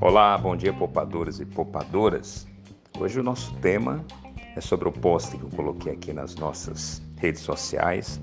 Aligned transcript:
Olá, 0.00 0.38
bom 0.38 0.54
dia 0.54 0.72
poupadores 0.72 1.40
e 1.40 1.44
poupadoras. 1.44 2.46
Hoje 3.00 3.18
o 3.18 3.22
nosso 3.22 3.52
tema 3.56 4.04
é 4.54 4.60
sobre 4.60 4.88
o 4.88 4.92
post 4.92 5.36
que 5.36 5.42
eu 5.42 5.48
coloquei 5.48 5.92
aqui 5.92 6.12
nas 6.12 6.36
nossas 6.36 7.02
redes 7.16 7.42
sociais, 7.42 8.20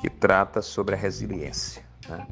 que 0.00 0.10
trata 0.10 0.60
sobre 0.60 0.96
a 0.96 0.98
resiliência. 0.98 1.84
Né? 2.08 2.26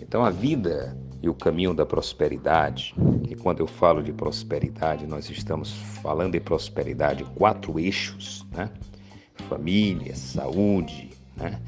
Então, 0.00 0.24
a 0.24 0.30
vida 0.30 0.96
e 1.20 1.28
o 1.28 1.34
caminho 1.34 1.74
da 1.74 1.84
prosperidade, 1.84 2.94
e 3.28 3.34
quando 3.34 3.58
eu 3.58 3.66
falo 3.66 4.00
de 4.00 4.12
prosperidade, 4.12 5.08
nós 5.08 5.28
estamos 5.28 5.72
falando 6.00 6.36
em 6.36 6.40
prosperidade 6.40 7.24
quatro 7.34 7.80
eixos, 7.80 8.46
né? 8.52 8.70
Família, 9.48 10.14
saúde, 10.14 11.10
né? 11.36 11.60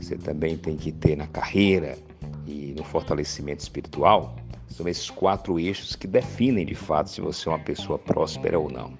Você 0.00 0.16
também 0.16 0.56
tem 0.56 0.76
que 0.76 0.92
ter 0.92 1.16
na 1.16 1.26
carreira 1.26 1.98
e 2.46 2.72
no 2.76 2.84
fortalecimento 2.84 3.62
espiritual 3.62 4.36
são 4.72 4.88
esses 4.88 5.10
quatro 5.10 5.60
eixos 5.60 5.94
que 5.94 6.06
definem 6.06 6.64
de 6.64 6.74
fato 6.74 7.10
se 7.10 7.20
você 7.20 7.48
é 7.48 7.52
uma 7.52 7.58
pessoa 7.58 7.98
próspera 7.98 8.58
ou 8.58 8.70
não. 8.70 8.92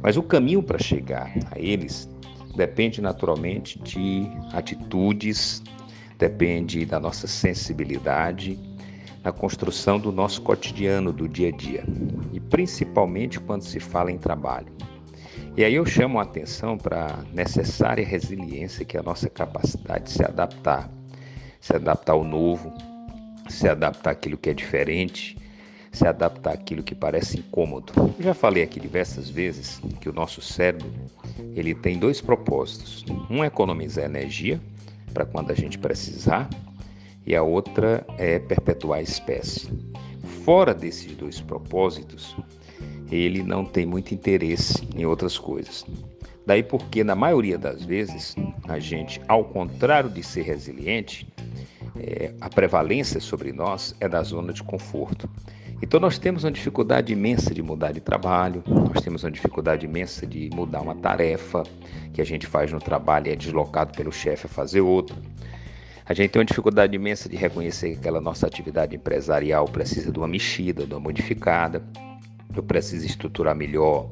Mas 0.00 0.16
o 0.16 0.22
caminho 0.22 0.62
para 0.62 0.78
chegar 0.78 1.32
a 1.50 1.58
eles 1.58 2.08
depende 2.56 3.00
naturalmente 3.00 3.78
de 3.80 4.26
atitudes, 4.52 5.62
depende 6.18 6.84
da 6.84 7.00
nossa 7.00 7.26
sensibilidade, 7.26 8.58
na 9.24 9.32
construção 9.32 9.98
do 9.98 10.10
nosso 10.10 10.42
cotidiano, 10.42 11.12
do 11.12 11.28
dia 11.28 11.48
a 11.48 11.52
dia, 11.52 11.84
e 12.32 12.40
principalmente 12.40 13.38
quando 13.38 13.62
se 13.62 13.78
fala 13.78 14.10
em 14.10 14.18
trabalho. 14.18 14.72
E 15.56 15.64
aí 15.64 15.74
eu 15.74 15.84
chamo 15.84 16.18
a 16.18 16.22
atenção 16.22 16.76
para 16.76 17.06
a 17.06 17.22
necessária 17.32 18.04
resiliência 18.04 18.84
que 18.84 18.96
é 18.96 19.00
a 19.00 19.02
nossa 19.02 19.28
capacidade 19.28 20.04
de 20.04 20.10
se 20.10 20.24
adaptar, 20.24 20.90
se 21.60 21.74
adaptar 21.76 22.14
ao 22.14 22.24
novo, 22.24 22.72
se 23.48 23.68
adaptar 23.68 24.10
àquilo 24.10 24.36
que 24.36 24.50
é 24.50 24.54
diferente, 24.54 25.36
se 25.92 26.06
adaptar 26.06 26.54
àquilo 26.54 26.82
que 26.82 26.94
parece 26.94 27.38
incômodo. 27.38 27.92
Eu 28.18 28.24
já 28.24 28.34
falei 28.34 28.62
aqui 28.62 28.80
diversas 28.80 29.28
vezes 29.28 29.80
que 30.00 30.08
o 30.08 30.12
nosso 30.12 30.40
cérebro 30.40 30.90
ele 31.54 31.74
tem 31.74 31.98
dois 31.98 32.20
propósitos. 32.20 33.04
Um 33.30 33.44
é 33.44 33.46
economizar 33.46 34.04
energia 34.04 34.60
para 35.12 35.26
quando 35.26 35.50
a 35.50 35.54
gente 35.54 35.78
precisar 35.78 36.48
e 37.26 37.36
a 37.36 37.42
outra 37.42 38.04
é 38.18 38.38
perpetuar 38.38 39.00
a 39.00 39.02
espécie. 39.02 39.68
Fora 40.44 40.74
desses 40.74 41.14
dois 41.14 41.40
propósitos, 41.40 42.34
ele 43.10 43.42
não 43.42 43.64
tem 43.64 43.86
muito 43.86 44.14
interesse 44.14 44.88
em 44.96 45.04
outras 45.04 45.38
coisas. 45.38 45.84
Daí 46.44 46.62
porque, 46.62 47.04
na 47.04 47.14
maioria 47.14 47.56
das 47.56 47.84
vezes, 47.84 48.34
a 48.66 48.78
gente, 48.78 49.20
ao 49.28 49.44
contrário 49.44 50.10
de 50.10 50.22
ser 50.22 50.42
resiliente, 50.42 51.28
é, 52.02 52.34
a 52.40 52.48
prevalência 52.48 53.20
sobre 53.20 53.52
nós 53.52 53.94
é 54.00 54.08
da 54.08 54.22
zona 54.22 54.52
de 54.52 54.62
conforto. 54.62 55.30
Então 55.80 55.98
nós 55.98 56.18
temos 56.18 56.44
uma 56.44 56.50
dificuldade 56.50 57.12
imensa 57.12 57.54
de 57.54 57.62
mudar 57.62 57.92
de 57.92 58.00
trabalho, 58.00 58.62
nós 58.66 59.02
temos 59.02 59.24
uma 59.24 59.30
dificuldade 59.30 59.86
imensa 59.86 60.26
de 60.26 60.50
mudar 60.52 60.80
uma 60.80 60.94
tarefa 60.94 61.62
que 62.12 62.20
a 62.20 62.24
gente 62.24 62.46
faz 62.46 62.72
no 62.72 62.78
trabalho 62.78 63.28
e 63.28 63.30
é 63.30 63.36
deslocado 63.36 63.92
pelo 63.92 64.12
chefe 64.12 64.46
a 64.46 64.48
fazer 64.48 64.80
outra. 64.80 65.16
A 66.04 66.14
gente 66.14 66.30
tem 66.30 66.40
uma 66.40 66.46
dificuldade 66.46 66.94
imensa 66.94 67.28
de 67.28 67.36
reconhecer 67.36 67.92
que 67.92 67.98
aquela 67.98 68.20
nossa 68.20 68.46
atividade 68.46 68.96
empresarial 68.96 69.66
precisa 69.66 70.10
de 70.10 70.18
uma 70.18 70.28
mexida, 70.28 70.84
de 70.84 70.92
uma 70.92 71.00
modificada. 71.00 71.82
Eu 72.54 72.62
preciso 72.62 73.06
estruturar 73.06 73.54
melhor 73.54 74.10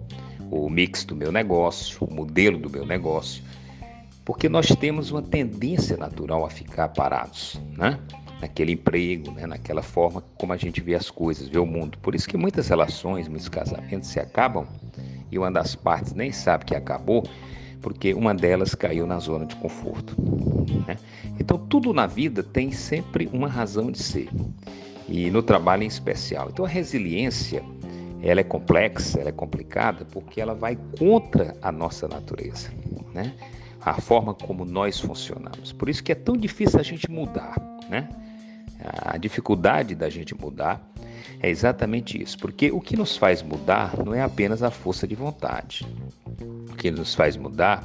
o 0.51 0.69
mix 0.71 1.05
do 1.05 1.15
meu 1.15 1.31
negócio, 1.31 1.99
o 2.01 2.13
modelo 2.13 2.59
do 2.59 2.71
meu 2.71 2.87
negócio 2.87 3.43
porque 4.31 4.49
nós 4.49 4.69
temos 4.69 5.11
uma 5.11 5.21
tendência 5.21 5.97
natural 5.97 6.47
a 6.47 6.49
ficar 6.49 6.91
parados, 6.91 7.61
né? 7.77 7.99
Naquele 8.41 8.75
emprego, 8.75 9.33
né? 9.33 9.45
naquela 9.45 9.83
forma 9.83 10.23
como 10.39 10.53
a 10.53 10.57
gente 10.57 10.81
vê 10.81 10.95
as 10.95 11.11
coisas, 11.11 11.49
vê 11.49 11.59
o 11.59 11.67
mundo. 11.67 11.99
Por 11.99 12.15
isso 12.15 12.29
que 12.29 12.37
muitas 12.37 12.69
relações, 12.69 13.27
muitos 13.27 13.49
casamentos 13.49 14.09
se 14.09 14.21
acabam 14.21 14.69
e 15.33 15.37
uma 15.37 15.51
das 15.51 15.75
partes 15.75 16.15
nem 16.15 16.31
sabe 16.31 16.65
que 16.65 16.77
acabou, 16.77 17.25
porque 17.83 18.15
uma 18.15 18.33
delas 18.33 18.73
caiu 18.73 19.05
na 19.05 19.19
zona 19.19 19.45
de 19.47 19.57
conforto. 19.57 20.15
Né? 20.87 20.97
Então, 21.41 21.59
tudo 21.59 21.93
na 21.93 22.07
vida 22.07 22.41
tem 22.41 22.71
sempre 22.71 23.29
uma 23.33 23.49
razão 23.49 23.91
de 23.91 23.99
ser, 23.99 24.29
e 25.09 25.29
no 25.29 25.43
trabalho 25.43 25.83
em 25.83 25.89
especial. 25.89 26.51
Então, 26.53 26.65
a 26.65 26.69
resiliência 26.69 27.65
ela 28.23 28.39
é 28.39 28.45
complexa, 28.45 29.19
ela 29.19 29.31
é 29.31 29.33
complicada, 29.33 30.05
porque 30.05 30.41
ela 30.41 30.55
vai 30.55 30.79
contra 30.97 31.57
a 31.61 31.73
nossa 31.73 32.07
natureza. 32.07 32.71
Né? 33.13 33.35
A 33.81 34.01
forma 34.01 34.35
como 34.35 34.65
nós 34.65 35.01
funcionamos. 35.01 35.73
Por 35.73 35.89
isso 35.89 36.03
que 36.03 36.13
é 36.13 36.15
tão 36.15 36.37
difícil 36.37 36.79
a 36.79 36.83
gente 36.83 37.11
mudar, 37.11 37.57
né? 37.89 38.09
A 38.83 39.19
dificuldade 39.19 39.95
da 39.95 40.09
gente 40.09 40.35
mudar 40.35 40.81
é 41.41 41.51
exatamente 41.51 42.21
isso, 42.21 42.39
porque 42.39 42.71
o 42.71 42.81
que 42.81 42.97
nos 42.97 43.17
faz 43.17 43.43
mudar 43.43 43.97
não 43.99 44.15
é 44.15 44.23
apenas 44.23 44.63
a 44.63 44.71
força 44.71 45.07
de 45.07 45.15
vontade. 45.15 45.87
O 46.71 46.77
que 46.77 46.91
nos 46.91 47.15
faz 47.15 47.37
mudar 47.37 47.85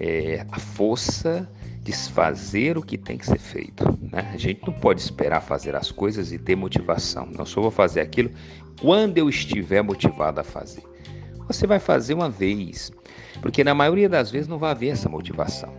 é 0.00 0.46
a 0.50 0.58
força 0.58 1.48
de 1.82 1.92
fazer 1.92 2.78
o 2.78 2.82
que 2.82 2.96
tem 2.96 3.18
que 3.18 3.26
ser 3.26 3.38
feito. 3.38 3.84
Né? 4.00 4.30
A 4.32 4.36
gente 4.36 4.64
não 4.64 4.72
pode 4.72 5.00
esperar 5.00 5.40
fazer 5.40 5.74
as 5.74 5.90
coisas 5.90 6.32
e 6.32 6.38
ter 6.38 6.56
motivação. 6.56 7.26
Não 7.26 7.44
só 7.44 7.60
vou 7.60 7.70
fazer 7.70 8.00
aquilo 8.00 8.30
quando 8.80 9.18
eu 9.18 9.28
estiver 9.28 9.82
motivado 9.82 10.40
a 10.40 10.44
fazer. 10.44 10.82
Você 11.46 11.66
vai 11.66 11.78
fazer 11.78 12.14
uma 12.14 12.30
vez, 12.30 12.90
porque 13.40 13.64
na 13.64 13.74
maioria 13.74 14.08
das 14.08 14.30
vezes 14.30 14.48
não 14.48 14.58
vai 14.58 14.70
haver 14.70 14.88
essa 14.88 15.08
motivação. 15.08 15.72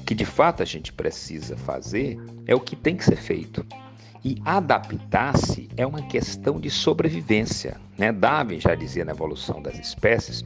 O 0.00 0.04
que 0.04 0.14
de 0.14 0.24
fato 0.24 0.62
a 0.62 0.66
gente 0.66 0.92
precisa 0.92 1.56
fazer 1.56 2.18
é 2.46 2.54
o 2.54 2.60
que 2.60 2.76
tem 2.76 2.96
que 2.96 3.04
ser 3.04 3.16
feito. 3.16 3.64
E 4.24 4.40
adaptar-se 4.44 5.68
é 5.76 5.86
uma 5.86 6.02
questão 6.02 6.60
de 6.60 6.70
sobrevivência. 6.70 7.80
Né? 7.98 8.12
Darwin 8.12 8.60
já 8.60 8.74
dizia 8.74 9.04
na 9.04 9.12
evolução 9.12 9.60
das 9.60 9.78
espécies 9.78 10.44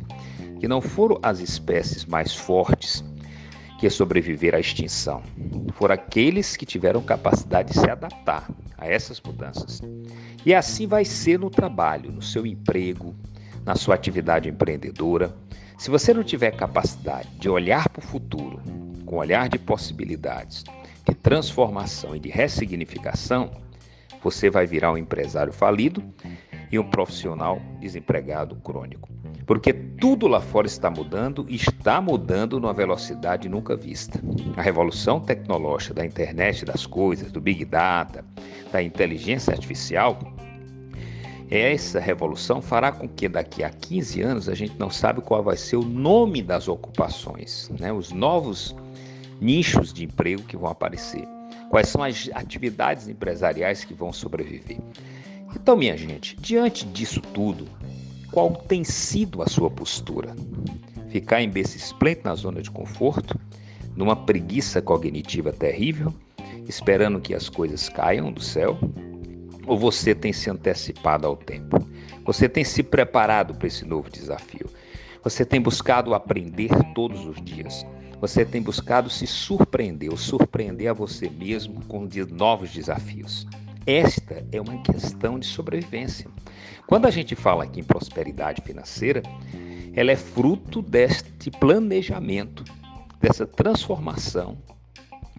que 0.58 0.66
não 0.66 0.80
foram 0.80 1.18
as 1.22 1.40
espécies 1.40 2.04
mais 2.06 2.34
fortes 2.34 3.04
que 3.78 3.90
sobreviveram 3.90 4.56
à 4.56 4.60
extinção, 4.60 5.22
foram 5.74 5.94
aqueles 5.94 6.56
que 6.56 6.64
tiveram 6.64 7.02
capacidade 7.02 7.72
de 7.72 7.78
se 7.78 7.90
adaptar 7.90 8.48
a 8.78 8.86
essas 8.86 9.20
mudanças. 9.20 9.82
E 10.44 10.54
assim 10.54 10.86
vai 10.86 11.04
ser 11.04 11.38
no 11.38 11.50
trabalho, 11.50 12.10
no 12.10 12.22
seu 12.22 12.46
emprego, 12.46 13.14
na 13.66 13.74
sua 13.74 13.96
atividade 13.96 14.48
empreendedora, 14.48 15.34
se 15.76 15.90
você 15.90 16.14
não 16.14 16.22
tiver 16.22 16.52
capacidade 16.52 17.28
de 17.36 17.50
olhar 17.50 17.88
para 17.88 17.98
o 17.98 18.06
futuro 18.06 18.62
com 19.04 19.16
olhar 19.16 19.48
de 19.48 19.58
possibilidades, 19.58 20.64
de 21.04 21.14
transformação 21.14 22.14
e 22.14 22.20
de 22.20 22.28
ressignificação, 22.28 23.50
você 24.22 24.48
vai 24.48 24.66
virar 24.66 24.92
um 24.92 24.96
empresário 24.96 25.52
falido 25.52 26.02
e 26.70 26.78
um 26.78 26.88
profissional 26.88 27.60
desempregado 27.80 28.56
crônico. 28.56 29.08
Porque 29.44 29.72
tudo 29.72 30.26
lá 30.26 30.40
fora 30.40 30.66
está 30.66 30.90
mudando 30.90 31.46
e 31.48 31.54
está 31.54 32.00
mudando 32.00 32.58
numa 32.58 32.72
velocidade 32.72 33.48
nunca 33.48 33.76
vista. 33.76 34.20
A 34.56 34.62
revolução 34.62 35.20
tecnológica 35.20 35.94
da 35.94 36.06
internet 36.06 36.64
das 36.64 36.84
coisas, 36.86 37.30
do 37.30 37.40
Big 37.40 37.64
Data, 37.64 38.24
da 38.72 38.82
inteligência 38.82 39.52
artificial 39.52 40.18
essa 41.50 42.00
revolução 42.00 42.60
fará 42.60 42.90
com 42.90 43.08
que 43.08 43.28
daqui 43.28 43.62
a 43.62 43.70
15 43.70 44.20
anos 44.20 44.48
a 44.48 44.54
gente 44.54 44.76
não 44.78 44.90
sabe 44.90 45.20
qual 45.20 45.42
vai 45.42 45.56
ser 45.56 45.76
o 45.76 45.84
nome 45.84 46.42
das 46.42 46.66
ocupações, 46.66 47.70
né? 47.78 47.92
os 47.92 48.10
novos 48.10 48.74
nichos 49.40 49.92
de 49.92 50.04
emprego 50.04 50.42
que 50.42 50.56
vão 50.56 50.70
aparecer, 50.70 51.26
quais 51.70 51.88
são 51.88 52.02
as 52.02 52.28
atividades 52.34 53.06
empresariais 53.06 53.84
que 53.84 53.94
vão 53.94 54.12
sobreviver. 54.12 54.78
Então, 55.54 55.76
minha 55.76 55.96
gente, 55.96 56.36
diante 56.36 56.84
disso 56.84 57.20
tudo, 57.20 57.66
qual 58.32 58.52
tem 58.52 58.82
sido 58.82 59.40
a 59.40 59.46
sua 59.46 59.70
postura? 59.70 60.34
Ficar 61.08 61.42
em 61.42 61.50
esplêndido 61.56 62.28
na 62.28 62.34
zona 62.34 62.60
de 62.60 62.70
conforto, 62.70 63.38
numa 63.94 64.16
preguiça 64.16 64.82
cognitiva 64.82 65.52
terrível, 65.52 66.12
esperando 66.68 67.20
que 67.20 67.34
as 67.34 67.48
coisas 67.48 67.88
caiam 67.88 68.32
do 68.32 68.42
céu? 68.42 68.78
Ou 69.66 69.76
você 69.76 70.14
tem 70.14 70.32
se 70.32 70.48
antecipado 70.48 71.26
ao 71.26 71.36
tempo? 71.36 71.76
Você 72.24 72.48
tem 72.48 72.64
se 72.64 72.82
preparado 72.82 73.54
para 73.54 73.66
esse 73.66 73.84
novo 73.84 74.08
desafio? 74.08 74.70
Você 75.24 75.44
tem 75.44 75.60
buscado 75.60 76.14
aprender 76.14 76.70
todos 76.94 77.26
os 77.26 77.42
dias? 77.42 77.84
Você 78.20 78.44
tem 78.44 78.62
buscado 78.62 79.10
se 79.10 79.26
surpreender 79.26 80.10
ou 80.10 80.16
surpreender 80.16 80.88
a 80.88 80.92
você 80.92 81.28
mesmo 81.28 81.84
com 81.86 82.08
novos 82.30 82.70
desafios? 82.70 83.46
Esta 83.84 84.44
é 84.52 84.60
uma 84.60 84.80
questão 84.82 85.38
de 85.38 85.46
sobrevivência. 85.46 86.28
Quando 86.86 87.06
a 87.06 87.10
gente 87.10 87.34
fala 87.34 87.64
aqui 87.64 87.80
em 87.80 87.84
prosperidade 87.84 88.62
financeira, 88.62 89.22
ela 89.94 90.12
é 90.12 90.16
fruto 90.16 90.80
deste 90.80 91.50
planejamento, 91.50 92.64
dessa 93.20 93.46
transformação 93.46 94.58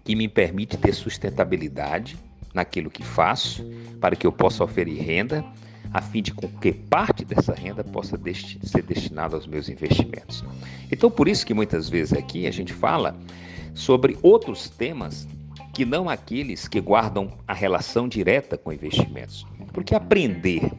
que 0.04 0.14
me 0.14 0.28
permite 0.28 0.76
ter 0.76 0.92
sustentabilidade 0.94 2.16
naquilo 2.54 2.90
que 2.90 3.02
faço, 3.02 3.64
para 4.00 4.16
que 4.16 4.26
eu 4.26 4.32
possa 4.32 4.64
oferir 4.64 5.00
renda, 5.02 5.44
a 5.92 6.02
fim 6.02 6.22
de 6.22 6.32
que 6.32 6.72
parte 6.72 7.24
dessa 7.24 7.54
renda 7.54 7.82
possa 7.82 8.18
ser 8.62 8.82
destinada 8.82 9.36
aos 9.36 9.46
meus 9.46 9.68
investimentos. 9.68 10.44
Então, 10.92 11.10
por 11.10 11.28
isso 11.28 11.46
que 11.46 11.54
muitas 11.54 11.88
vezes 11.88 12.12
aqui 12.12 12.46
a 12.46 12.50
gente 12.50 12.72
fala 12.72 13.16
sobre 13.74 14.18
outros 14.22 14.68
temas 14.68 15.26
que 15.72 15.84
não 15.84 16.08
aqueles 16.08 16.66
que 16.66 16.80
guardam 16.80 17.32
a 17.46 17.54
relação 17.54 18.08
direta 18.08 18.58
com 18.58 18.72
investimentos. 18.72 19.46
Porque 19.72 19.94
aprender 19.94 20.70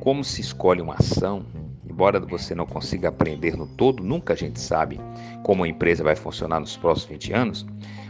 como 0.00 0.24
se 0.24 0.40
escolhe 0.40 0.80
uma 0.80 0.94
ação, 0.94 1.44
embora 1.88 2.18
você 2.18 2.54
não 2.54 2.66
consiga 2.66 3.08
aprender 3.08 3.56
no 3.56 3.66
todo, 3.66 4.02
nunca 4.02 4.32
a 4.32 4.36
gente 4.36 4.58
sabe 4.58 4.98
como 5.44 5.62
a 5.62 5.68
empresa 5.68 6.02
vai 6.02 6.16
funcionar 6.16 6.58
nos 6.58 6.76
próximos 6.76 7.10
20 7.10 7.32
anos, 7.32 7.66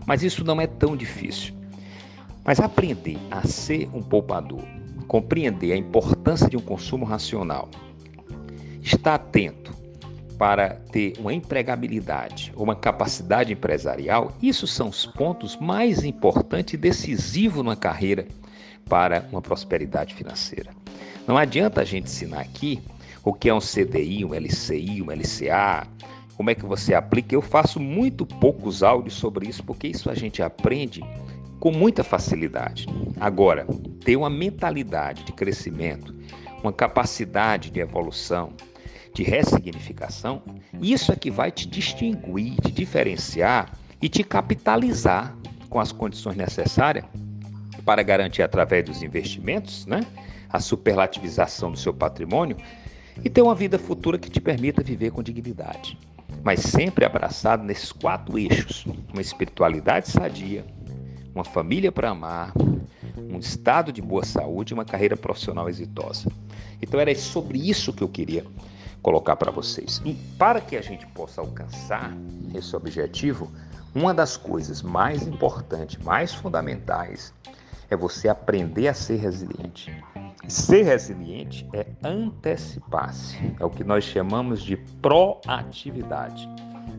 mas 0.07 0.23
isso 0.23 0.45
não 0.45 0.61
é 0.61 0.67
tão 0.67 0.97
difícil. 0.97 1.55
Mas 2.45 2.61
aprender 2.61 3.19
a 3.31 3.47
ser 3.47 3.89
um 3.95 4.03
poupador, 4.03 4.63
compreender 5.07 5.73
a 5.73 5.77
importância 5.77 6.49
de 6.49 6.57
um 6.57 6.61
consumo 6.61 7.05
racional, 7.05 7.69
estar 8.83 9.15
atento 9.15 9.73
para 10.39 10.71
ter 10.91 11.13
uma 11.19 11.33
empregabilidade, 11.33 12.53
uma 12.57 12.75
capacidade 12.75 13.53
empresarial, 13.53 14.33
isso 14.43 14.67
são 14.67 14.89
os 14.89 15.07
pontos 15.07 15.57
mais 15.57 16.03
importantes 16.03 16.75
e 16.75 16.77
decisivos 16.77 17.59
numa 17.59 17.77
carreira 17.77 18.27
para 18.89 19.29
uma 19.31 19.41
prosperidade 19.41 20.15
financeira. 20.15 20.71
Não 21.27 21.39
adianta 21.39 21.81
a 21.81 21.85
gente 21.85 22.07
ensinar 22.07 22.41
aqui 22.41 22.83
o 23.25 23.33
que 23.33 23.49
é 23.49 23.55
um 23.55 23.61
CDI, 23.61 24.25
um 24.25 24.35
LCI, 24.35 25.01
um 25.01 25.13
LCA, 25.13 25.87
como 26.37 26.51
é 26.51 26.57
que 26.57 26.67
você 26.67 26.93
aplica. 26.93 27.35
Eu 27.35 27.43
faço 27.43 27.79
muito 27.79 28.27
poucos 28.27 28.83
áudios 28.83 29.15
sobre 29.15 29.49
isso, 29.49 29.63
porque 29.63 29.87
isso 29.87 30.11
a 30.11 30.15
gente 30.15 30.43
aprende 30.43 31.01
com 31.63 31.71
muita 31.71 32.03
facilidade. 32.03 32.89
Agora, 33.21 33.65
ter 34.05 34.17
uma 34.17 34.29
mentalidade 34.29 35.23
de 35.23 35.31
crescimento, 35.31 36.13
uma 36.61 36.73
capacidade 36.73 37.71
de 37.71 37.79
evolução, 37.79 38.53
de 39.15 39.23
ressignificação, 39.23 40.43
isso 40.81 41.13
é 41.13 41.15
que 41.15 41.31
vai 41.31 41.53
te 41.53 41.69
distinguir, 41.69 42.57
te 42.57 42.73
diferenciar 42.73 43.79
e 44.01 44.09
te 44.09 44.25
capitalizar 44.25 45.37
com 45.71 45.79
as 45.79 45.93
condições 45.93 46.35
necessárias 46.35 47.05
para 47.85 48.03
garantir 48.03 48.43
através 48.43 48.85
dos 48.85 49.01
investimentos, 49.01 49.87
né, 49.87 50.01
a 50.51 50.59
superlativização 50.59 51.71
do 51.71 51.79
seu 51.79 51.95
patrimônio 51.95 52.57
e 53.25 53.31
ter 53.31 53.41
uma 53.41 53.55
vida 53.55 53.79
futura 53.79 54.19
que 54.19 54.29
te 54.29 54.41
permita 54.41 54.83
viver 54.83 55.13
com 55.13 55.23
dignidade. 55.23 55.97
Mas 56.43 56.59
sempre 56.59 57.05
abraçado 57.05 57.63
nesses 57.63 57.93
quatro 57.93 58.37
eixos: 58.37 58.85
uma 59.13 59.23
espiritualidade 59.23 60.11
sadia, 60.11 60.65
uma 61.35 61.45
família 61.45 61.91
para 61.91 62.11
amar, 62.11 62.53
um 63.19 63.39
estado 63.39 63.93
de 63.93 64.03
boa 64.03 64.25
saúde 64.25 64.73
e 64.73 64.75
uma 64.75 64.85
carreira 64.85 65.17
profissional 65.17 65.69
exitosa. 65.69 66.31
Então 66.81 66.99
era 67.01 67.15
sobre 67.15 67.59
isso 67.59 67.93
que 67.93 68.03
eu 68.03 68.09
queria 68.09 68.45
colocar 69.03 69.37
para 69.37 69.51
vocês. 69.51 70.01
E 70.05 70.15
para 70.39 70.61
que 70.61 70.77
a 70.77 70.83
gente 70.83 71.07
possa 71.09 71.41
alcançar 71.41 72.17
esse 72.55 72.75
objetivo, 72.77 73.51
uma 73.95 74.15
das 74.15 74.37
coisas 74.37 74.81
mais 74.81 75.27
importantes, 75.27 76.03
mais 76.03 76.33
fundamentais, 76.33 77.35
é 77.91 77.97
você 77.97 78.29
aprender 78.29 78.89
a 78.89 78.95
ser 78.95 79.17
resiliente. 79.17 79.93
Ser 80.49 80.83
resiliente 80.83 81.69
é 81.73 81.87
antecipar-se, 82.03 83.37
é 83.61 83.65
o 83.65 83.71
que 83.71 83.85
nós 83.85 84.05
chamamos 84.05 84.63
de 84.63 84.77
proatividade. 85.01 86.49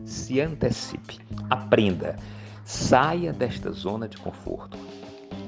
Se 0.04 0.40
antecipe, 0.40 1.18
aprenda, 1.50 2.16
saia 2.64 3.32
desta 3.32 3.70
zona 3.70 4.08
de 4.08 4.16
conforto, 4.16 4.78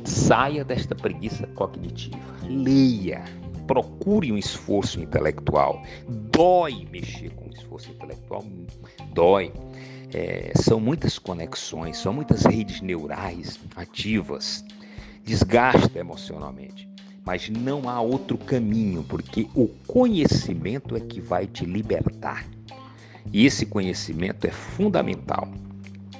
saia 0.05 0.65
desta 0.65 0.95
preguiça 0.95 1.47
cognitiva, 1.49 2.19
leia, 2.45 3.25
procure 3.67 4.31
um 4.33 4.39
esforço 4.39 5.01
intelectual. 5.01 5.83
Dói 6.31 6.87
mexer 6.91 7.31
com 7.31 7.51
esforço 7.51 7.91
intelectual, 7.91 8.45
dói. 9.13 9.53
É, 10.15 10.53
são 10.55 10.79
muitas 10.79 11.19
conexões, 11.19 11.99
são 11.99 12.13
muitas 12.13 12.45
redes 12.45 12.81
neurais 12.81 13.59
ativas, 13.75 14.65
desgasta 15.25 15.99
emocionalmente. 15.99 16.89
Mas 17.25 17.51
não 17.51 17.89
há 17.89 18.01
outro 18.01 18.39
caminho, 18.39 19.03
porque 19.03 19.49
o 19.53 19.67
conhecimento 19.89 20.97
é 20.97 21.01
que 21.01 21.21
vai 21.21 21.47
te 21.49 21.65
libertar. 21.65 22.47
E 23.33 23.45
esse 23.45 23.67
conhecimento 23.67 24.47
é 24.47 24.51
fundamental. 24.53 25.49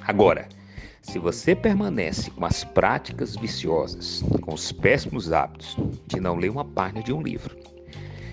Agora, 0.01 0.49
se 1.07 1.17
você 1.17 1.55
permanece 1.55 2.29
com 2.31 2.45
as 2.45 2.65
práticas 2.65 3.35
viciosas, 3.35 4.21
com 4.41 4.53
os 4.53 4.73
péssimos 4.73 5.31
hábitos 5.31 5.77
de 6.05 6.19
não 6.19 6.35
ler 6.35 6.49
uma 6.49 6.65
página 6.65 7.01
de 7.01 7.13
um 7.13 7.21
livro, 7.21 7.57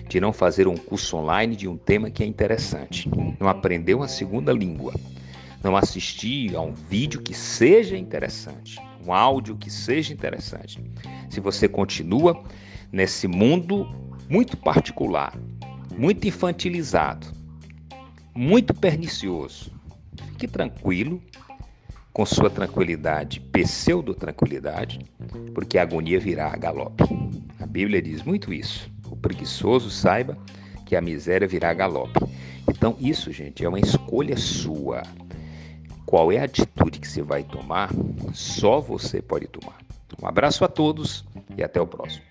de 0.09 0.19
não 0.19 0.33
fazer 0.33 0.67
um 0.67 0.75
curso 0.75 1.15
online 1.15 1.55
de 1.55 1.69
um 1.69 1.77
tema 1.77 2.11
que 2.11 2.21
é 2.21 2.25
interessante, 2.25 3.09
não 3.39 3.47
aprender 3.47 3.93
uma 3.93 4.09
segunda 4.09 4.51
língua, 4.51 4.93
não 5.63 5.77
assistir 5.77 6.53
a 6.53 6.61
um 6.61 6.73
vídeo 6.73 7.21
que 7.21 7.33
seja 7.33 7.97
interessante, 7.97 8.77
um 9.05 9.13
áudio 9.13 9.55
que 9.55 9.69
seja 9.69 10.13
interessante. 10.13 10.83
Se 11.29 11.39
você 11.39 11.69
continua 11.69 12.43
nesse 12.91 13.25
mundo 13.25 13.87
muito 14.29 14.57
particular, 14.57 15.33
muito 15.97 16.27
infantilizado, 16.27 17.25
muito 18.35 18.73
pernicioso, 18.73 19.71
fique 20.33 20.45
tranquilo, 20.45 21.21
com 22.15 22.25
sua 22.25 22.49
tranquilidade, 22.49 23.41
pseudo-tranquilidade, 23.41 25.01
porque 25.53 25.77
a 25.77 25.81
agonia 25.81 26.17
virá 26.17 26.47
a 26.47 26.55
galope. 26.55 27.03
A 27.59 27.65
Bíblia 27.65 28.01
diz 28.01 28.23
muito 28.23 28.53
isso. 28.53 28.89
O 29.11 29.17
preguiçoso 29.17 29.89
saiba 29.89 30.37
que 30.85 30.95
a 30.95 31.01
miséria 31.01 31.45
virá 31.45 31.71
a 31.71 31.73
galope. 31.73 32.17
Então, 32.69 32.95
isso, 33.01 33.33
gente, 33.33 33.65
é 33.65 33.67
uma 33.67 33.81
escolha 33.81 34.37
sua. 34.37 35.03
Qual 36.05 36.31
é 36.31 36.39
a 36.39 36.45
atitude 36.45 37.01
que 37.01 37.07
você 37.07 37.21
vai 37.21 37.43
tomar? 37.43 37.89
Só 38.33 38.79
você 38.79 39.21
pode 39.21 39.47
tomar. 39.47 39.79
Um 40.23 40.25
abraço 40.25 40.63
a 40.63 40.69
todos 40.69 41.25
e 41.57 41.63
até 41.63 41.81
o 41.81 41.87
próximo. 41.87 42.23